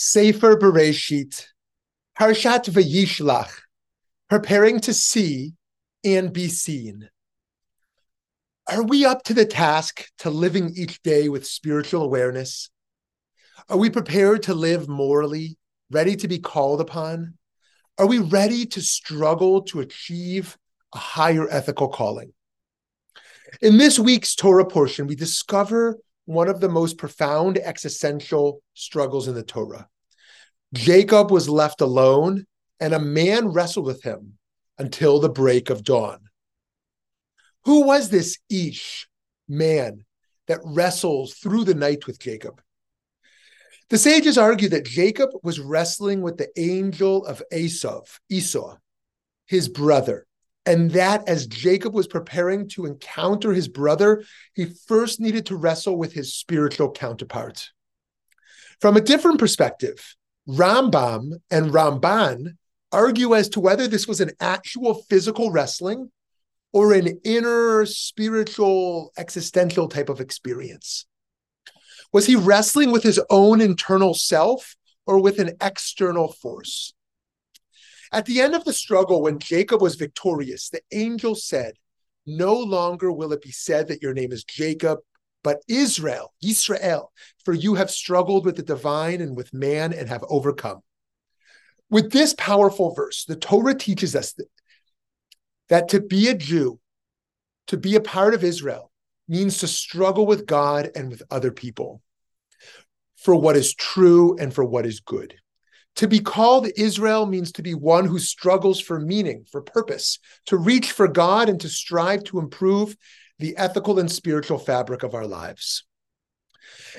Sefer 0.00 0.56
Bereshit, 0.56 1.46
Parshat 2.16 2.66
Vayishlach, 2.66 3.50
preparing 4.30 4.78
to 4.78 4.94
see 4.94 5.54
and 6.04 6.32
be 6.32 6.46
seen. 6.46 7.10
Are 8.68 8.84
we 8.84 9.04
up 9.04 9.24
to 9.24 9.34
the 9.34 9.44
task 9.44 10.06
to 10.18 10.30
living 10.30 10.72
each 10.76 11.02
day 11.02 11.28
with 11.28 11.48
spiritual 11.48 12.04
awareness? 12.04 12.70
Are 13.68 13.76
we 13.76 13.90
prepared 13.90 14.44
to 14.44 14.54
live 14.54 14.88
morally, 14.88 15.58
ready 15.90 16.14
to 16.14 16.28
be 16.28 16.38
called 16.38 16.80
upon? 16.80 17.34
Are 17.98 18.06
we 18.06 18.20
ready 18.20 18.66
to 18.66 18.80
struggle 18.80 19.62
to 19.62 19.80
achieve 19.80 20.56
a 20.94 20.98
higher 20.98 21.50
ethical 21.50 21.88
calling? 21.88 22.32
In 23.60 23.78
this 23.78 23.98
week's 23.98 24.36
Torah 24.36 24.64
portion, 24.64 25.08
we 25.08 25.16
discover 25.16 25.98
one 26.28 26.48
of 26.48 26.60
the 26.60 26.68
most 26.68 26.98
profound 26.98 27.56
existential 27.56 28.62
struggles 28.74 29.28
in 29.28 29.34
the 29.34 29.42
Torah. 29.42 29.88
Jacob 30.74 31.30
was 31.30 31.48
left 31.48 31.80
alone, 31.80 32.44
and 32.78 32.92
a 32.92 33.00
man 33.00 33.48
wrestled 33.48 33.86
with 33.86 34.02
him 34.02 34.34
until 34.76 35.20
the 35.20 35.30
break 35.30 35.70
of 35.70 35.82
dawn. 35.82 36.18
Who 37.64 37.86
was 37.86 38.10
this 38.10 38.36
Ish 38.50 39.08
man 39.48 40.04
that 40.48 40.60
wrestles 40.64 41.32
through 41.32 41.64
the 41.64 41.74
night 41.74 42.06
with 42.06 42.20
Jacob? 42.20 42.60
The 43.88 43.96
sages 43.96 44.36
argue 44.36 44.68
that 44.68 44.84
Jacob 44.84 45.30
was 45.42 45.58
wrestling 45.58 46.20
with 46.20 46.36
the 46.36 46.50
angel 46.58 47.24
of 47.24 47.42
Esau, 47.50 48.02
Esau, 48.28 48.76
his 49.46 49.66
brother 49.66 50.26
and 50.68 50.90
that 50.90 51.26
as 51.26 51.46
Jacob 51.46 51.94
was 51.94 52.06
preparing 52.06 52.68
to 52.68 52.84
encounter 52.84 53.54
his 53.54 53.68
brother, 53.68 54.22
he 54.52 54.66
first 54.66 55.18
needed 55.18 55.46
to 55.46 55.56
wrestle 55.56 55.96
with 55.96 56.12
his 56.12 56.34
spiritual 56.34 56.92
counterpart. 56.92 57.70
From 58.78 58.94
a 58.94 59.00
different 59.00 59.38
perspective, 59.38 60.14
Rambam 60.46 61.40
and 61.50 61.70
Ramban 61.70 62.58
argue 62.92 63.34
as 63.34 63.48
to 63.50 63.60
whether 63.60 63.88
this 63.88 64.06
was 64.06 64.20
an 64.20 64.32
actual 64.40 64.92
physical 65.08 65.50
wrestling 65.50 66.10
or 66.74 66.92
an 66.92 67.18
inner 67.24 67.86
spiritual 67.86 69.10
existential 69.16 69.88
type 69.88 70.10
of 70.10 70.20
experience. 70.20 71.06
Was 72.12 72.26
he 72.26 72.36
wrestling 72.36 72.92
with 72.92 73.04
his 73.04 73.18
own 73.30 73.62
internal 73.62 74.12
self 74.12 74.76
or 75.06 75.18
with 75.18 75.38
an 75.38 75.52
external 75.62 76.30
force? 76.30 76.92
At 78.12 78.26
the 78.26 78.40
end 78.40 78.54
of 78.54 78.64
the 78.64 78.72
struggle, 78.72 79.22
when 79.22 79.38
Jacob 79.38 79.82
was 79.82 79.96
victorious, 79.96 80.68
the 80.68 80.80
angel 80.92 81.34
said, 81.34 81.74
No 82.26 82.54
longer 82.54 83.12
will 83.12 83.32
it 83.32 83.42
be 83.42 83.50
said 83.50 83.88
that 83.88 84.02
your 84.02 84.14
name 84.14 84.32
is 84.32 84.44
Jacob, 84.44 85.00
but 85.42 85.62
Israel, 85.68 86.32
Israel, 86.42 87.12
for 87.44 87.52
you 87.54 87.74
have 87.74 87.90
struggled 87.90 88.44
with 88.44 88.56
the 88.56 88.62
divine 88.62 89.20
and 89.20 89.36
with 89.36 89.54
man 89.54 89.92
and 89.92 90.08
have 90.08 90.24
overcome. 90.28 90.80
With 91.90 92.12
this 92.12 92.34
powerful 92.36 92.94
verse, 92.94 93.24
the 93.24 93.36
Torah 93.36 93.74
teaches 93.74 94.14
us 94.16 94.32
that, 94.34 94.48
that 95.68 95.88
to 95.90 96.00
be 96.00 96.28
a 96.28 96.34
Jew, 96.34 96.80
to 97.68 97.76
be 97.76 97.94
a 97.94 98.00
part 98.00 98.34
of 98.34 98.44
Israel, 98.44 98.90
means 99.28 99.58
to 99.58 99.68
struggle 99.68 100.26
with 100.26 100.46
God 100.46 100.90
and 100.94 101.10
with 101.10 101.22
other 101.30 101.50
people 101.50 102.02
for 103.16 103.34
what 103.34 103.56
is 103.56 103.74
true 103.74 104.36
and 104.38 104.54
for 104.54 104.64
what 104.64 104.86
is 104.86 105.00
good. 105.00 105.34
To 105.96 106.06
be 106.06 106.20
called 106.20 106.68
Israel 106.76 107.26
means 107.26 107.50
to 107.52 107.62
be 107.62 107.74
one 107.74 108.04
who 108.04 108.20
struggles 108.20 108.80
for 108.80 109.00
meaning, 109.00 109.44
for 109.50 109.60
purpose, 109.60 110.20
to 110.46 110.56
reach 110.56 110.92
for 110.92 111.08
God 111.08 111.48
and 111.48 111.60
to 111.60 111.68
strive 111.68 112.22
to 112.24 112.38
improve 112.38 112.96
the 113.38 113.56
ethical 113.56 113.98
and 113.98 114.10
spiritual 114.10 114.58
fabric 114.58 115.02
of 115.02 115.14
our 115.14 115.26
lives. 115.26 115.84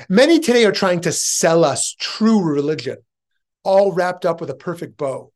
Many 0.10 0.40
today 0.40 0.66
are 0.66 0.72
trying 0.72 1.02
to 1.02 1.12
sell 1.12 1.64
us 1.64 1.95
true 2.00 2.42
religion, 2.42 2.98
all 3.64 3.92
wrapped 3.92 4.26
up 4.26 4.42
with 4.42 4.50
a 4.50 4.56
perfect 4.56 4.98
bow. 4.98 5.32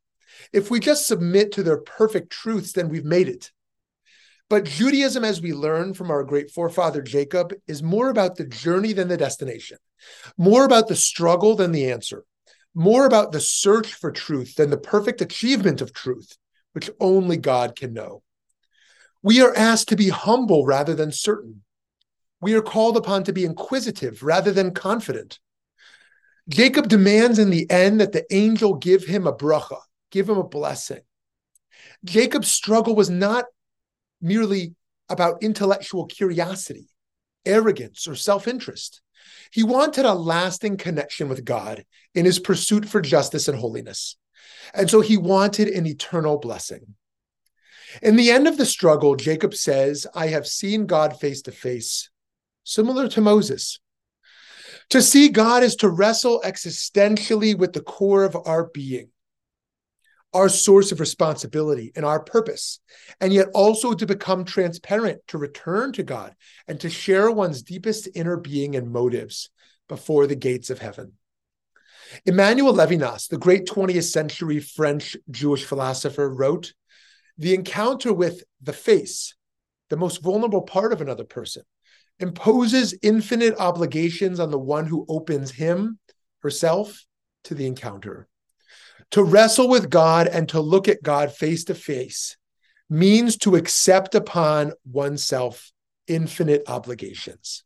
If 0.52 0.70
we 0.70 0.80
just 0.80 1.08
submit 1.08 1.54
to 1.54 1.64
their 1.64 1.78
perfect 1.78 2.32
truths, 2.32 2.74
then 2.74 2.90
we've 2.90 3.06
made 3.06 3.30
it. 3.30 3.52
But 4.50 4.66
Judaism, 4.66 5.24
as 5.24 5.42
we 5.42 5.54
learn 5.54 5.94
from 5.94 6.12
our 6.12 6.24
great 6.24 6.52
forefather 6.52 7.02
Jacob, 7.02 7.54
is 7.68 7.82
more 7.82 8.10
about 8.10 8.36
the 8.36 8.46
journey 8.46 8.94
than 8.94 9.08
the 9.08 9.18
destination, 9.18 9.78
more 10.38 10.66
about 10.66 10.88
the 10.88 10.96
struggle 10.96 11.56
than 11.56 11.72
the 11.72 11.92
answer 11.92 12.24
more 12.76 13.06
about 13.06 13.32
the 13.32 13.40
search 13.40 13.94
for 13.94 14.12
truth 14.12 14.56
than 14.56 14.70
the 14.70 14.78
perfect 14.78 15.22
achievement 15.22 15.82
of 15.82 15.94
truth, 15.94 16.38
which 16.74 16.90
only 17.00 17.38
God 17.38 17.76
can 17.76 17.94
know. 17.94 18.24
We 19.22 19.42
are 19.42 19.56
asked 19.56 19.90
to 19.90 19.96
be 19.96 20.10
humble 20.10 20.66
rather 20.66 20.96
than 20.96 21.12
certain. 21.12 21.64
We 22.42 22.56
are 22.56 22.62
called 22.62 22.98
upon 22.98 23.24
to 23.26 23.34
be 23.34 23.46
inquisitive 23.46 24.22
rather 24.22 24.52
than 24.52 24.74
confident. 24.74 25.40
Jacob 26.50 26.90
demands 26.90 27.40
in 27.40 27.50
the 27.50 27.70
end 27.72 28.02
that 28.02 28.12
the 28.12 28.26
angel 28.34 28.74
give 28.74 29.06
him 29.06 29.26
a 29.28 29.34
bracha, 29.34 29.80
give 30.12 30.28
him 30.28 30.38
a 30.38 30.44
blessing. 30.44 31.00
Jacob's 32.04 32.52
struggle 32.52 32.96
was 32.96 33.10
not 33.10 33.46
merely 34.22 34.76
about 35.08 35.42
intellectual 35.42 36.06
curiosity, 36.06 36.90
arrogance, 37.46 38.08
or 38.08 38.16
self 38.16 38.48
interest. 38.48 39.02
He 39.52 39.64
wanted 39.64 40.06
a 40.06 40.14
lasting 40.14 40.78
connection 40.78 41.30
with 41.30 41.46
God 41.46 41.86
in 42.16 42.26
his 42.26 42.40
pursuit 42.40 42.88
for 42.88 43.02
justice 43.02 43.48
and 43.48 43.58
holiness. 43.58 44.18
And 44.74 44.90
so 44.90 45.02
he 45.02 45.18
wanted 45.18 45.68
an 45.68 45.86
eternal 45.86 46.38
blessing. 46.38 46.96
In 48.02 48.16
the 48.16 48.32
end 48.32 48.48
of 48.48 48.58
the 48.58 48.66
struggle, 48.66 49.16
Jacob 49.16 49.54
says, 49.54 50.08
I 50.16 50.28
have 50.28 50.48
seen 50.48 50.88
God 50.88 51.20
face 51.20 51.44
to 51.44 51.52
face, 51.52 52.10
similar 52.64 53.08
to 53.10 53.22
Moses. 53.22 53.80
To 54.90 55.02
see 55.02 55.30
God 55.30 55.64
is 55.64 55.76
to 55.78 55.90
wrestle 55.90 56.42
existentially 56.44 57.58
with 57.58 57.74
the 57.74 57.82
core 57.82 58.24
of 58.24 58.36
our 58.46 58.66
being, 58.74 59.10
our 60.34 60.50
source 60.50 60.92
of 60.92 61.00
responsibility 61.00 61.92
and 61.96 62.06
our 62.06 62.20
purpose, 62.20 62.80
and 63.22 63.32
yet 63.32 63.48
also 63.54 63.94
to 63.94 64.06
become 64.06 64.46
transparent, 64.46 65.22
to 65.28 65.38
return 65.38 65.92
to 65.94 66.04
God, 66.04 66.36
and 66.68 66.80
to 66.80 66.90
share 66.90 67.32
one's 67.32 67.62
deepest 67.62 68.10
inner 68.16 68.38
being 68.38 68.76
and 68.76 68.92
motives 68.92 69.50
before 69.88 70.28
the 70.28 70.36
gates 70.36 70.70
of 70.70 70.80
heaven. 70.80 71.14
Emmanuel 72.26 72.74
Levinas, 72.74 73.28
the 73.28 73.38
great 73.38 73.66
20th 73.66 74.12
century 74.12 74.60
French 74.60 75.16
Jewish 75.30 75.66
philosopher, 75.66 76.30
wrote 76.30 76.74
The 77.38 77.54
encounter 77.54 78.14
with 78.14 78.44
the 78.62 78.74
face, 78.74 79.36
the 79.90 79.98
most 79.98 80.22
vulnerable 80.22 80.62
part 80.62 80.94
of 80.94 81.02
another 81.02 81.26
person, 81.26 81.64
imposes 82.20 82.96
infinite 83.02 83.58
obligations 83.58 84.40
on 84.40 84.52
the 84.52 84.60
one 84.60 84.86
who 84.86 85.06
opens 85.10 85.52
him, 85.52 86.00
herself, 86.42 87.06
to 87.46 87.56
the 87.56 87.66
encounter. 87.66 88.28
To 89.14 89.24
wrestle 89.24 89.70
with 89.70 89.92
God 89.92 90.26
and 90.26 90.50
to 90.50 90.60
look 90.60 90.88
at 90.88 91.04
God 91.04 91.32
face 91.32 91.66
to 91.66 91.76
face 91.76 92.36
means 92.90 93.38
to 93.38 93.56
accept 93.56 94.16
upon 94.16 94.74
oneself 94.86 95.72
infinite 96.08 96.64
obligations. 96.66 97.64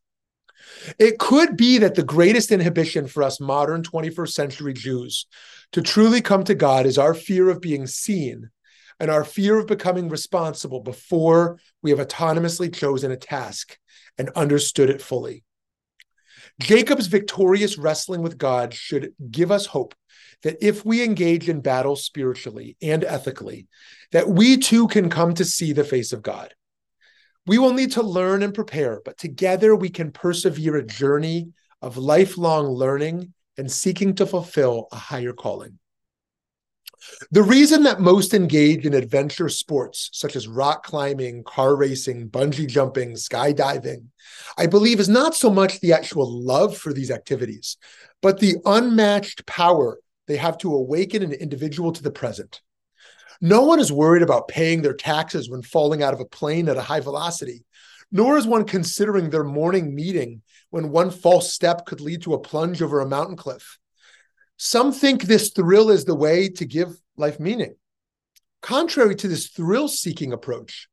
It 0.98 1.18
could 1.18 1.56
be 1.56 1.78
that 1.78 1.94
the 1.94 2.02
greatest 2.02 2.52
inhibition 2.52 3.06
for 3.06 3.22
us 3.22 3.40
modern 3.40 3.82
21st 3.82 4.28
century 4.28 4.74
Jews 4.74 5.24
to 5.72 5.80
truly 5.80 6.20
come 6.20 6.44
to 6.44 6.54
God 6.54 6.84
is 6.84 6.98
our 6.98 7.14
fear 7.14 7.48
of 7.48 7.62
being 7.62 7.86
seen 7.86 8.50
and 9.00 9.10
our 9.10 9.24
fear 9.24 9.58
of 9.58 9.66
becoming 9.66 10.10
responsible 10.10 10.80
before 10.80 11.58
we 11.80 11.88
have 11.88 11.98
autonomously 11.98 12.70
chosen 12.70 13.10
a 13.10 13.16
task 13.16 13.78
and 14.18 14.28
understood 14.36 14.90
it 14.90 15.00
fully. 15.00 15.44
Jacob's 16.60 17.06
victorious 17.06 17.78
wrestling 17.78 18.20
with 18.20 18.36
God 18.36 18.74
should 18.74 19.14
give 19.30 19.50
us 19.50 19.64
hope 19.64 19.94
that 20.42 20.56
if 20.60 20.84
we 20.84 21.02
engage 21.02 21.48
in 21.48 21.60
battle 21.60 21.96
spiritually 21.96 22.76
and 22.80 23.04
ethically, 23.04 23.66
that 24.12 24.28
we 24.28 24.56
too 24.56 24.88
can 24.88 25.10
come 25.10 25.34
to 25.34 25.44
see 25.44 25.72
the 25.72 25.84
face 25.84 26.12
of 26.12 26.22
God. 26.22 26.54
We 27.46 27.58
will 27.58 27.72
need 27.72 27.92
to 27.92 28.02
learn 28.02 28.42
and 28.42 28.54
prepare, 28.54 29.00
but 29.04 29.18
together 29.18 29.74
we 29.74 29.88
can 29.88 30.12
persevere 30.12 30.76
a 30.76 30.86
journey 30.86 31.52
of 31.80 31.96
lifelong 31.96 32.66
learning 32.66 33.32
and 33.56 33.70
seeking 33.70 34.14
to 34.16 34.26
fulfill 34.26 34.88
a 34.92 34.96
higher 34.96 35.32
calling. 35.32 35.78
The 37.30 37.42
reason 37.42 37.84
that 37.84 38.00
most 38.00 38.34
engage 38.34 38.84
in 38.84 38.92
adventure 38.92 39.48
sports 39.48 40.10
such 40.12 40.36
as 40.36 40.48
rock 40.48 40.84
climbing, 40.84 41.44
car 41.44 41.76
racing, 41.76 42.28
bungee 42.28 42.66
jumping, 42.66 43.12
skydiving, 43.12 44.06
I 44.56 44.66
believe 44.66 45.00
is 45.00 45.08
not 45.08 45.34
so 45.34 45.48
much 45.48 45.80
the 45.80 45.92
actual 45.92 46.30
love 46.42 46.76
for 46.76 46.92
these 46.92 47.10
activities, 47.10 47.76
but 48.20 48.40
the 48.40 48.56
unmatched 48.64 49.46
power 49.46 49.98
they 50.28 50.36
have 50.36 50.58
to 50.58 50.74
awaken 50.74 51.22
an 51.24 51.32
individual 51.32 51.90
to 51.92 52.02
the 52.02 52.10
present. 52.10 52.60
No 53.40 53.62
one 53.62 53.80
is 53.80 53.90
worried 53.90 54.22
about 54.22 54.48
paying 54.48 54.82
their 54.82 54.94
taxes 54.94 55.50
when 55.50 55.62
falling 55.62 56.02
out 56.02 56.14
of 56.14 56.20
a 56.20 56.24
plane 56.24 56.68
at 56.68 56.76
a 56.76 56.82
high 56.82 57.00
velocity, 57.00 57.64
nor 58.12 58.36
is 58.36 58.46
one 58.46 58.64
considering 58.64 59.30
their 59.30 59.44
morning 59.44 59.94
meeting 59.94 60.42
when 60.70 60.90
one 60.90 61.10
false 61.10 61.52
step 61.52 61.86
could 61.86 62.00
lead 62.00 62.22
to 62.22 62.34
a 62.34 62.38
plunge 62.38 62.82
over 62.82 63.00
a 63.00 63.08
mountain 63.08 63.36
cliff. 63.36 63.78
Some 64.56 64.92
think 64.92 65.22
this 65.22 65.50
thrill 65.50 65.90
is 65.90 66.04
the 66.04 66.14
way 66.14 66.48
to 66.50 66.64
give 66.64 66.88
life 67.16 67.40
meaning. 67.40 67.74
Contrary 68.60 69.14
to 69.14 69.28
this 69.28 69.48
thrill 69.48 69.88
seeking 69.88 70.32
approach, 70.32 70.88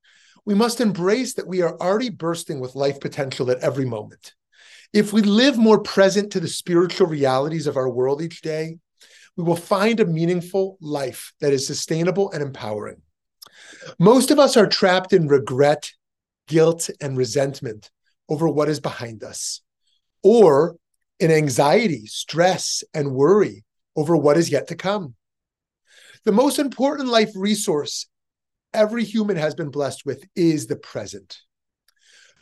we 0.45 0.53
must 0.53 0.79
embrace 0.79 1.33
that 1.33 1.47
we 1.47 1.61
are 1.61 1.75
already 1.79 2.09
bursting 2.09 2.59
with 2.59 2.75
life 2.75 2.99
potential 2.99 3.49
at 3.49 3.59
every 3.59 3.85
moment. 3.85 4.33
If 4.93 5.11
we 5.11 5.23
live 5.23 5.57
more 5.57 5.79
present 5.79 6.31
to 6.31 6.39
the 6.39 6.47
spiritual 6.47 7.07
realities 7.07 7.65
of 7.65 7.75
our 7.75 7.89
world 7.89 8.21
each 8.21 8.41
day, 8.41 8.77
we 9.37 9.43
will 9.43 9.55
find 9.55 9.99
a 9.99 10.05
meaningful 10.05 10.77
life 10.79 11.33
that 11.41 11.53
is 11.53 11.67
sustainable 11.67 12.31
and 12.31 12.41
empowering. 12.41 13.01
Most 13.99 14.31
of 14.31 14.39
us 14.39 14.57
are 14.57 14.67
trapped 14.67 15.13
in 15.13 15.27
regret, 15.27 15.91
guilt, 16.47 16.89
and 17.01 17.17
resentment 17.17 17.91
over 18.29 18.47
what 18.47 18.69
is 18.69 18.79
behind 18.79 19.23
us, 19.23 19.61
or 20.23 20.77
in 21.19 21.31
anxiety, 21.31 22.05
stress, 22.05 22.83
and 22.93 23.13
worry 23.13 23.63
over 23.95 24.15
what 24.15 24.37
is 24.37 24.49
yet 24.49 24.67
to 24.67 24.75
come. 24.75 25.15
The 26.23 26.31
most 26.31 26.59
important 26.59 27.09
life 27.09 27.31
resource 27.35 28.07
every 28.73 29.03
human 29.03 29.37
has 29.37 29.55
been 29.55 29.69
blessed 29.69 30.05
with 30.05 30.25
is 30.35 30.67
the 30.67 30.75
present. 30.75 31.37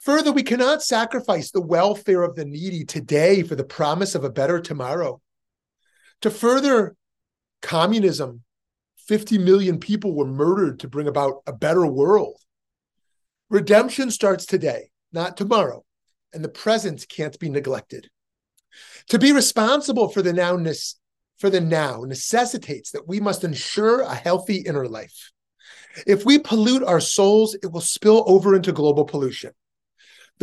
Further, 0.02 0.32
we 0.32 0.44
cannot 0.44 0.84
sacrifice 0.84 1.52
the 1.52 1.62
welfare 1.62 2.24
of 2.24 2.36
the 2.36 2.46
needy 2.46 2.84
today 2.84 3.44
for 3.44 3.56
the 3.56 3.64
promise 3.64 4.16
of 4.16 4.24
a 4.24 4.30
better 4.30 4.60
tomorrow. 4.60 5.22
To 6.24 6.32
further 6.32 6.96
communism, 7.62 8.44
50 9.08 9.40
million 9.40 9.78
people 9.78 10.16
were 10.16 10.26
murdered 10.26 10.80
to 10.80 10.88
bring 10.88 11.10
about 11.10 11.44
a 11.46 11.52
better 11.52 11.86
world. 11.86 12.38
Redemption 13.50 14.10
starts 14.10 14.46
today, 14.46 14.90
not 15.12 15.36
tomorrow, 15.36 15.84
and 16.32 16.42
the 16.42 16.48
present 16.48 17.06
can't 17.10 17.38
be 17.40 17.50
neglected. 17.50 18.10
To 19.10 19.20
be 19.20 19.34
responsible 19.34 20.08
for 20.08 20.22
the 20.22 20.32
nowness 20.32 20.96
for 21.40 21.50
the 21.50 21.60
now 21.60 22.06
necessitates 22.08 22.92
that 22.92 23.06
we 23.06 23.20
must 23.20 23.44
ensure 23.44 24.00
a 24.00 24.16
healthy 24.16 24.60
inner 24.60 24.88
life. 24.88 25.34
If 26.08 26.24
we 26.24 26.40
pollute 26.40 26.84
our 26.84 27.02
souls, 27.02 27.54
it 27.62 27.70
will 27.70 27.82
spill 27.82 28.24
over 28.28 28.56
into 28.56 28.72
global 28.72 29.04
pollution. 29.04 29.52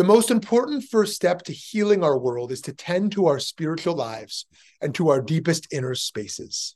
The 0.01 0.07
most 0.07 0.31
important 0.31 0.85
first 0.85 1.15
step 1.15 1.43
to 1.43 1.53
healing 1.53 2.03
our 2.03 2.19
world 2.19 2.53
is 2.53 2.63
to 2.63 2.73
tend 2.73 3.13
to 3.13 3.27
our 3.27 3.39
spiritual 3.39 3.95
lives 3.95 4.47
and 4.81 4.95
to 4.95 5.11
our 5.11 5.21
deepest 5.21 5.69
inner 5.71 5.95
spaces. 5.95 6.75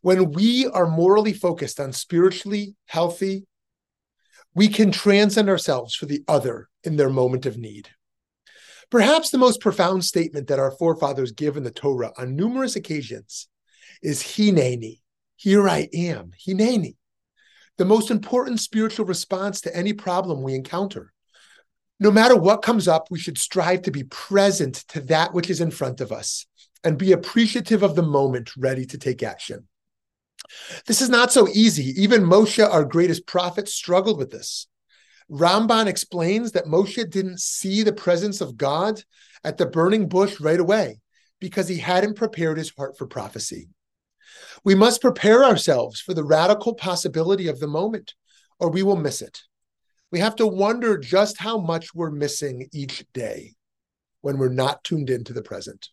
When 0.00 0.32
we 0.32 0.66
are 0.66 0.86
morally 0.86 1.34
focused 1.34 1.78
on 1.78 1.92
spiritually 1.92 2.76
healthy, 2.86 3.44
we 4.54 4.68
can 4.68 4.90
transcend 4.90 5.50
ourselves 5.50 5.94
for 5.94 6.06
the 6.06 6.24
other 6.26 6.70
in 6.82 6.96
their 6.96 7.10
moment 7.10 7.44
of 7.44 7.58
need. 7.58 7.90
Perhaps 8.88 9.28
the 9.28 9.36
most 9.36 9.60
profound 9.60 10.06
statement 10.06 10.46
that 10.46 10.58
our 10.58 10.70
forefathers 10.70 11.32
give 11.32 11.58
in 11.58 11.62
the 11.62 11.70
Torah 11.70 12.12
on 12.16 12.36
numerous 12.36 12.74
occasions 12.74 13.48
is 14.02 14.22
Hineni, 14.22 15.02
here 15.36 15.68
I 15.68 15.90
am, 15.92 16.30
Hineni, 16.42 16.96
the 17.76 17.84
most 17.84 18.10
important 18.10 18.60
spiritual 18.60 19.04
response 19.04 19.60
to 19.60 19.76
any 19.76 19.92
problem 19.92 20.40
we 20.40 20.54
encounter. 20.54 21.12
No 22.02 22.10
matter 22.10 22.34
what 22.34 22.62
comes 22.62 22.88
up, 22.88 23.08
we 23.10 23.18
should 23.18 23.36
strive 23.36 23.82
to 23.82 23.90
be 23.90 24.04
present 24.04 24.76
to 24.88 25.00
that 25.02 25.34
which 25.34 25.50
is 25.50 25.60
in 25.60 25.70
front 25.70 26.00
of 26.00 26.10
us 26.10 26.46
and 26.82 26.96
be 26.96 27.12
appreciative 27.12 27.82
of 27.82 27.94
the 27.94 28.02
moment 28.02 28.56
ready 28.56 28.86
to 28.86 28.96
take 28.96 29.22
action. 29.22 29.68
This 30.86 31.02
is 31.02 31.10
not 31.10 31.30
so 31.30 31.46
easy. 31.48 32.02
Even 32.02 32.22
Moshe, 32.22 32.66
our 32.66 32.84
greatest 32.84 33.26
prophet, 33.26 33.68
struggled 33.68 34.16
with 34.16 34.30
this. 34.30 34.66
Ramban 35.30 35.86
explains 35.86 36.52
that 36.52 36.64
Moshe 36.64 37.08
didn't 37.10 37.40
see 37.40 37.82
the 37.82 37.92
presence 37.92 38.40
of 38.40 38.56
God 38.56 39.02
at 39.44 39.58
the 39.58 39.66
burning 39.66 40.08
bush 40.08 40.40
right 40.40 40.58
away 40.58 41.00
because 41.38 41.68
he 41.68 41.78
hadn't 41.78 42.16
prepared 42.16 42.56
his 42.56 42.72
heart 42.76 42.96
for 42.96 43.06
prophecy. 43.06 43.68
We 44.64 44.74
must 44.74 45.02
prepare 45.02 45.44
ourselves 45.44 46.00
for 46.00 46.14
the 46.14 46.24
radical 46.24 46.74
possibility 46.74 47.46
of 47.46 47.60
the 47.60 47.66
moment, 47.66 48.14
or 48.58 48.70
we 48.70 48.82
will 48.82 48.96
miss 48.96 49.22
it. 49.22 49.42
We 50.10 50.18
have 50.20 50.36
to 50.36 50.46
wonder 50.46 50.98
just 50.98 51.38
how 51.38 51.58
much 51.58 51.94
we're 51.94 52.10
missing 52.10 52.68
each 52.72 53.04
day 53.12 53.54
when 54.20 54.38
we're 54.38 54.48
not 54.48 54.84
tuned 54.84 55.10
into 55.10 55.32
the 55.32 55.42
present. 55.42 55.88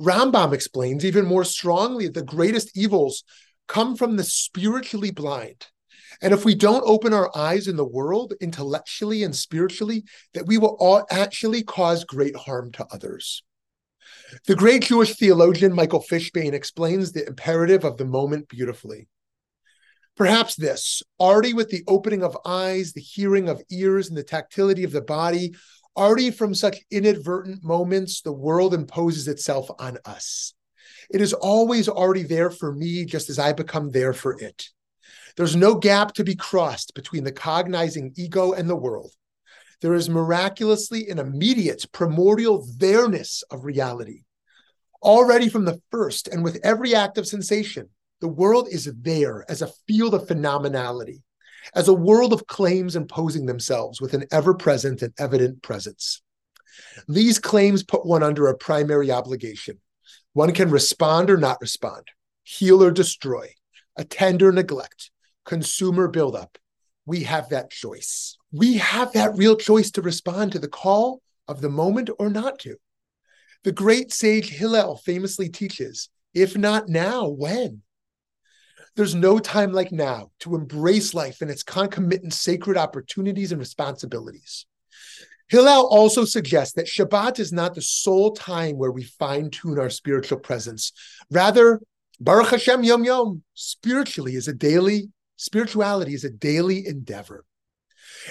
Rambam 0.00 0.52
explains 0.52 1.04
even 1.04 1.24
more 1.24 1.44
strongly 1.44 2.06
that 2.06 2.14
the 2.14 2.22
greatest 2.22 2.76
evils 2.76 3.24
come 3.68 3.96
from 3.96 4.16
the 4.16 4.24
spiritually 4.24 5.10
blind 5.10 5.66
and 6.22 6.32
if 6.32 6.44
we 6.44 6.54
don't 6.54 6.84
open 6.86 7.12
our 7.12 7.30
eyes 7.36 7.68
in 7.68 7.76
the 7.76 7.84
world 7.84 8.34
intellectually 8.40 9.22
and 9.22 9.34
spiritually, 9.34 10.04
that 10.34 10.46
we 10.46 10.58
will 10.58 10.76
all 10.78 11.06
actually 11.10 11.62
cause 11.62 12.04
great 12.04 12.36
harm 12.36 12.72
to 12.72 12.86
others. 12.90 13.42
The 14.46 14.56
great 14.56 14.82
Jewish 14.82 15.16
theologian 15.16 15.74
Michael 15.74 16.02
Fishbane 16.02 16.52
explains 16.52 17.12
the 17.12 17.26
imperative 17.26 17.84
of 17.84 17.96
the 17.96 18.04
moment 18.04 18.48
beautifully. 18.48 19.08
Perhaps 20.16 20.56
this, 20.56 21.02
already 21.20 21.52
with 21.52 21.68
the 21.68 21.84
opening 21.86 22.22
of 22.22 22.38
eyes, 22.46 22.92
the 22.92 23.02
hearing 23.02 23.48
of 23.48 23.62
ears, 23.70 24.08
and 24.08 24.16
the 24.16 24.22
tactility 24.22 24.82
of 24.82 24.92
the 24.92 25.02
body, 25.02 25.54
already 25.94 26.30
from 26.30 26.54
such 26.54 26.78
inadvertent 26.90 27.62
moments, 27.62 28.22
the 28.22 28.32
world 28.32 28.72
imposes 28.72 29.28
itself 29.28 29.68
on 29.78 29.98
us. 30.06 30.54
It 31.10 31.20
is 31.20 31.34
always 31.34 31.88
already 31.88 32.22
there 32.22 32.50
for 32.50 32.72
me, 32.72 33.04
just 33.04 33.28
as 33.28 33.38
I 33.38 33.52
become 33.52 33.90
there 33.90 34.14
for 34.14 34.40
it. 34.40 34.68
There's 35.36 35.54
no 35.54 35.74
gap 35.74 36.14
to 36.14 36.24
be 36.24 36.34
crossed 36.34 36.94
between 36.94 37.24
the 37.24 37.32
cognizing 37.32 38.14
ego 38.16 38.52
and 38.52 38.70
the 38.70 38.74
world. 38.76 39.12
There 39.82 39.92
is 39.92 40.08
miraculously 40.08 41.10
an 41.10 41.18
immediate 41.18 41.84
primordial 41.92 42.66
there-ness 42.78 43.44
of 43.50 43.66
reality. 43.66 44.22
Already 45.02 45.50
from 45.50 45.66
the 45.66 45.82
first 45.90 46.26
and 46.26 46.42
with 46.42 46.58
every 46.64 46.94
act 46.94 47.18
of 47.18 47.26
sensation, 47.26 47.90
the 48.20 48.28
world 48.28 48.68
is 48.70 48.90
there 49.00 49.44
as 49.50 49.62
a 49.62 49.72
field 49.86 50.14
of 50.14 50.26
phenomenality, 50.26 51.22
as 51.74 51.88
a 51.88 51.94
world 51.94 52.32
of 52.32 52.46
claims 52.46 52.96
imposing 52.96 53.46
themselves 53.46 54.00
with 54.00 54.14
an 54.14 54.24
ever 54.32 54.54
present 54.54 55.02
and 55.02 55.12
evident 55.18 55.62
presence. 55.62 56.22
These 57.08 57.38
claims 57.38 57.82
put 57.82 58.06
one 58.06 58.22
under 58.22 58.48
a 58.48 58.56
primary 58.56 59.10
obligation. 59.10 59.80
One 60.32 60.52
can 60.52 60.70
respond 60.70 61.30
or 61.30 61.36
not 61.36 61.60
respond, 61.60 62.08
heal 62.42 62.82
or 62.82 62.90
destroy, 62.90 63.54
attend 63.96 64.42
or 64.42 64.52
neglect, 64.52 65.10
consumer 65.44 66.08
buildup. 66.08 66.58
We 67.06 67.24
have 67.24 67.50
that 67.50 67.70
choice. 67.70 68.36
We 68.52 68.78
have 68.78 69.12
that 69.12 69.36
real 69.36 69.56
choice 69.56 69.90
to 69.92 70.02
respond 70.02 70.52
to 70.52 70.58
the 70.58 70.68
call 70.68 71.22
of 71.48 71.60
the 71.60 71.70
moment 71.70 72.10
or 72.18 72.28
not 72.28 72.58
to. 72.60 72.76
The 73.64 73.72
great 73.72 74.12
sage 74.12 74.50
Hillel 74.50 74.96
famously 74.96 75.48
teaches 75.48 76.08
if 76.36 76.54
not 76.54 76.90
now, 76.90 77.28
when? 77.28 77.80
There's 78.96 79.14
no 79.14 79.38
time 79.38 79.72
like 79.72 79.92
now 79.92 80.30
to 80.40 80.56
embrace 80.56 81.14
life 81.14 81.42
and 81.42 81.50
its 81.50 81.62
concomitant 81.62 82.32
sacred 82.32 82.76
opportunities 82.76 83.52
and 83.52 83.58
responsibilities. 83.58 84.66
Hillel 85.48 85.86
also 85.86 86.24
suggests 86.24 86.74
that 86.74 86.86
Shabbat 86.86 87.38
is 87.38 87.52
not 87.52 87.74
the 87.74 87.82
sole 87.82 88.32
time 88.32 88.78
where 88.78 88.90
we 88.90 89.04
fine 89.04 89.50
tune 89.50 89.78
our 89.78 89.90
spiritual 89.90 90.38
presence. 90.38 90.92
Rather, 91.30 91.80
Baruch 92.18 92.48
Hashem 92.48 92.82
Yom 92.82 93.04
Yom, 93.04 93.42
spiritually 93.54 94.34
is 94.34 94.48
a 94.48 94.54
daily 94.54 95.10
Spirituality 95.36 96.14
is 96.14 96.24
a 96.24 96.30
daily 96.30 96.86
endeavor. 96.86 97.44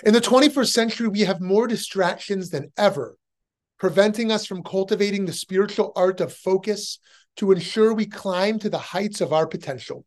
In 0.03 0.13
the 0.13 0.21
21st 0.21 0.71
century, 0.73 1.07
we 1.07 1.21
have 1.21 1.39
more 1.39 1.67
distractions 1.67 2.49
than 2.49 2.71
ever, 2.77 3.17
preventing 3.79 4.31
us 4.31 4.45
from 4.45 4.63
cultivating 4.63 5.25
the 5.25 5.33
spiritual 5.33 5.93
art 5.95 6.19
of 6.19 6.33
focus 6.33 6.99
to 7.37 7.51
ensure 7.51 7.93
we 7.93 8.05
climb 8.05 8.57
to 8.59 8.69
the 8.69 8.77
heights 8.77 9.21
of 9.21 9.31
our 9.31 9.45
potential. 9.45 10.05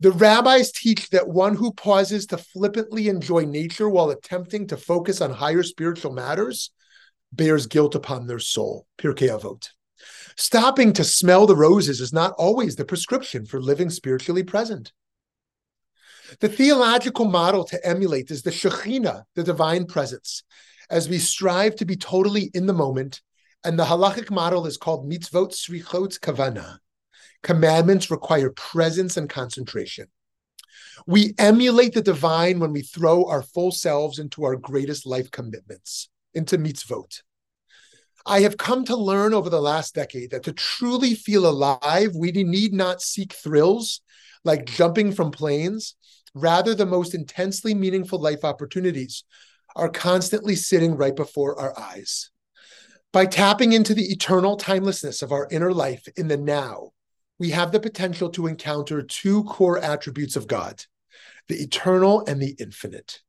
The 0.00 0.12
rabbis 0.12 0.72
teach 0.72 1.08
that 1.10 1.28
one 1.28 1.54
who 1.54 1.72
pauses 1.72 2.26
to 2.26 2.36
flippantly 2.36 3.08
enjoy 3.08 3.44
nature 3.44 3.88
while 3.88 4.10
attempting 4.10 4.66
to 4.66 4.76
focus 4.76 5.22
on 5.22 5.30
higher 5.30 5.62
spiritual 5.62 6.12
matters 6.12 6.70
bears 7.32 7.66
guilt 7.66 7.94
upon 7.94 8.26
their 8.26 8.38
soul. 8.38 8.86
Pirkei 8.98 9.28
Avot. 9.28 9.70
Stopping 10.36 10.92
to 10.92 11.04
smell 11.04 11.46
the 11.46 11.56
roses 11.56 12.00
is 12.00 12.12
not 12.12 12.34
always 12.36 12.76
the 12.76 12.84
prescription 12.84 13.46
for 13.46 13.60
living 13.60 13.88
spiritually 13.88 14.42
present. 14.42 14.92
The 16.40 16.48
theological 16.48 17.24
model 17.24 17.64
to 17.64 17.86
emulate 17.86 18.30
is 18.30 18.42
the 18.42 18.50
Shekhinah, 18.50 19.24
the 19.34 19.44
divine 19.44 19.86
presence, 19.86 20.42
as 20.90 21.08
we 21.08 21.18
strive 21.18 21.76
to 21.76 21.86
be 21.86 21.96
totally 21.96 22.50
in 22.52 22.66
the 22.66 22.74
moment. 22.74 23.22
And 23.64 23.78
the 23.78 23.84
halachic 23.84 24.30
model 24.30 24.66
is 24.66 24.76
called 24.76 25.08
mitzvot 25.10 25.52
tzrichot 25.52 26.20
kavana. 26.20 26.78
Commandments 27.42 28.10
require 28.10 28.50
presence 28.50 29.16
and 29.16 29.28
concentration. 29.28 30.06
We 31.06 31.34
emulate 31.38 31.94
the 31.94 32.02
divine 32.02 32.58
when 32.58 32.72
we 32.72 32.82
throw 32.82 33.24
our 33.26 33.42
full 33.42 33.70
selves 33.70 34.18
into 34.18 34.44
our 34.44 34.56
greatest 34.56 35.06
life 35.06 35.30
commitments, 35.30 36.08
into 36.34 36.58
mitzvot. 36.58 37.22
I 38.24 38.40
have 38.40 38.56
come 38.56 38.84
to 38.86 38.96
learn 38.96 39.34
over 39.34 39.48
the 39.48 39.60
last 39.60 39.94
decade 39.94 40.30
that 40.30 40.42
to 40.44 40.52
truly 40.52 41.14
feel 41.14 41.46
alive, 41.46 42.10
we 42.16 42.32
need 42.32 42.72
not 42.72 43.00
seek 43.00 43.32
thrills 43.32 44.00
like 44.44 44.66
jumping 44.66 45.12
from 45.12 45.30
planes 45.30 45.94
Rather, 46.36 46.74
the 46.74 46.84
most 46.84 47.14
intensely 47.14 47.72
meaningful 47.72 48.20
life 48.20 48.44
opportunities 48.44 49.24
are 49.74 49.88
constantly 49.88 50.54
sitting 50.54 50.94
right 50.94 51.16
before 51.16 51.58
our 51.58 51.72
eyes. 51.80 52.30
By 53.10 53.24
tapping 53.24 53.72
into 53.72 53.94
the 53.94 54.12
eternal 54.12 54.58
timelessness 54.58 55.22
of 55.22 55.32
our 55.32 55.48
inner 55.50 55.72
life 55.72 56.06
in 56.14 56.28
the 56.28 56.36
now, 56.36 56.90
we 57.38 57.50
have 57.50 57.72
the 57.72 57.80
potential 57.80 58.30
to 58.30 58.46
encounter 58.46 59.02
two 59.02 59.44
core 59.44 59.78
attributes 59.78 60.36
of 60.36 60.46
God 60.46 60.82
the 61.48 61.62
eternal 61.62 62.26
and 62.26 62.42
the 62.42 62.56
infinite. 62.58 63.20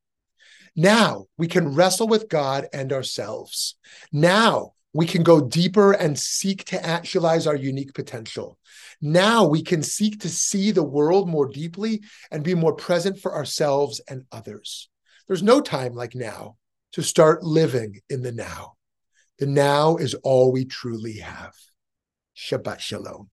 Now 0.74 1.26
we 1.36 1.46
can 1.46 1.74
wrestle 1.74 2.08
with 2.08 2.28
God 2.28 2.66
and 2.72 2.92
ourselves. 2.92 3.76
Now 4.12 4.72
we 4.92 5.06
can 5.06 5.22
go 5.22 5.40
deeper 5.40 5.92
and 5.92 6.18
seek 6.18 6.64
to 6.66 6.84
actualize 6.84 7.46
our 7.46 7.54
unique 7.54 7.94
potential. 7.94 8.58
Now 9.00 9.46
we 9.46 9.62
can 9.62 9.82
seek 9.82 10.20
to 10.20 10.28
see 10.28 10.70
the 10.70 10.82
world 10.82 11.28
more 11.28 11.46
deeply 11.46 12.02
and 12.30 12.42
be 12.42 12.54
more 12.54 12.74
present 12.74 13.18
for 13.18 13.34
ourselves 13.34 14.00
and 14.08 14.24
others. 14.32 14.88
There's 15.26 15.42
no 15.42 15.60
time 15.60 15.94
like 15.94 16.14
now 16.14 16.56
to 16.92 17.02
start 17.02 17.44
living 17.44 18.00
in 18.08 18.22
the 18.22 18.32
now. 18.32 18.74
The 19.38 19.46
now 19.46 19.96
is 19.96 20.14
all 20.14 20.50
we 20.50 20.64
truly 20.64 21.18
have. 21.18 21.54
Shabbat 22.36 22.80
Shalom. 22.80 23.30